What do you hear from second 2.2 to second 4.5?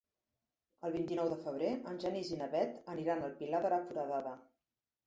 i na Bet aniran al Pilar de la Foradada.